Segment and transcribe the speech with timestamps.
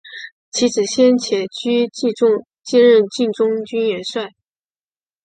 [0.51, 2.07] 其子先且居继
[2.79, 4.29] 任晋中军元帅。